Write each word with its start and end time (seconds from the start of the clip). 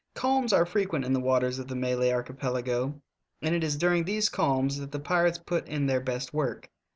Calms 0.15 0.51
are 0.51 0.65
frequent 0.65 1.05
in 1.05 1.13
the 1.13 1.19
waters 1.19 1.59
of 1.59 1.67
the 1.67 1.75
Malay 1.75 2.11
Archipelago, 2.11 2.99
and 3.43 3.53
it 3.53 3.63
is 3.63 3.75
during 3.77 4.03
these 4.03 4.29
calms 4.29 4.79
that 4.79 4.91
the 4.91 4.99
pirates 4.99 5.37
put 5.37 5.67
in 5.67 5.85
their 5.85 6.01
best 6.01 6.33
work. 6.33 6.71